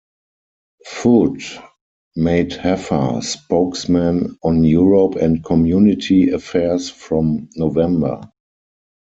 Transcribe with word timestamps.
Foot 0.83 1.43
made 2.15 2.49
Heffer 2.53 3.23
spokesman 3.23 4.35
on 4.41 4.63
Europe 4.63 5.13
and 5.13 5.45
Community 5.45 6.31
Affairs 6.31 6.89
from 6.89 7.47
November. 7.55 8.27